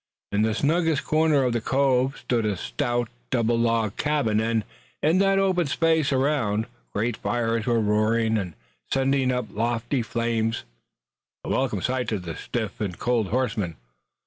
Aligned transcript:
In 0.31 0.41
the 0.41 0.55
snuggest 0.55 1.03
corner 1.03 1.43
of 1.43 1.53
the 1.53 1.61
cove 1.61 2.17
stood 2.17 2.43
a 2.43 2.57
stout 2.57 3.07
double 3.29 3.59
log 3.59 3.97
cabin 3.97 4.39
and, 4.39 4.63
in 5.03 5.19
the 5.19 5.29
open 5.33 5.67
space 5.67 6.11
around, 6.11 6.65
great 6.91 7.17
fires 7.17 7.67
were 7.67 7.79
roaring 7.79 8.35
and 8.35 8.55
sending 8.91 9.31
up 9.31 9.45
lofty 9.51 10.01
flames, 10.01 10.63
a 11.43 11.49
welcome 11.49 11.83
sight 11.83 12.07
to 12.07 12.17
the 12.17 12.35
stiff 12.35 12.81
and 12.81 12.97
cold 12.97 13.27
horsemen. 13.27 13.75